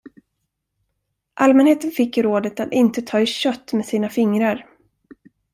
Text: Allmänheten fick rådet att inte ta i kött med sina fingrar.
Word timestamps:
Allmänheten 1.35 1.91
fick 1.91 2.17
rådet 2.17 2.59
att 2.59 2.71
inte 2.73 3.01
ta 3.01 3.19
i 3.21 3.25
kött 3.25 3.73
med 3.73 3.85
sina 3.85 4.09
fingrar. 4.09 4.67